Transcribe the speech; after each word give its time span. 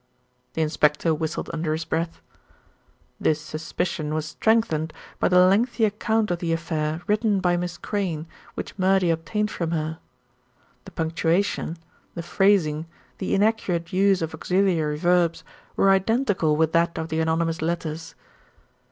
The 0.53 0.63
inspector 0.63 1.13
whistled 1.13 1.51
under 1.53 1.73
his 1.73 1.85
breath. 1.85 2.23
"This 3.19 3.39
suspicion 3.39 4.15
was 4.15 4.25
strengthened 4.25 4.93
by 5.19 5.27
the 5.27 5.45
lengthy 5.45 5.85
account 5.85 6.31
of 6.31 6.39
the 6.39 6.53
affair 6.53 7.03
written 7.05 7.39
by 7.39 7.55
Miss 7.55 7.77
Crayne, 7.77 8.25
which 8.55 8.75
Murdy 8.79 9.11
obtained 9.11 9.51
from 9.51 9.69
her. 9.69 9.99
The 10.85 10.91
punctuation, 10.91 11.77
the 12.15 12.23
phrasing, 12.23 12.87
the 13.19 13.35
inaccurate 13.35 13.93
use 13.93 14.23
of 14.23 14.33
auxiliary 14.33 14.97
verbs, 14.97 15.43
were 15.75 15.91
identical 15.91 16.55
with 16.55 16.71
that 16.71 16.97
of 16.97 17.09
the 17.09 17.19
anonymous 17.19 17.61
letters. 17.61 18.15